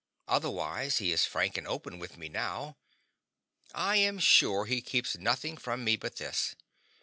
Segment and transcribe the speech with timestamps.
[0.27, 2.75] Otherwise he is frank and open with me, now.
[3.71, 6.55] I am sure he keeps nothing from me but this.